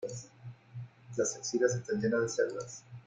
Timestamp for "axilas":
1.35-1.75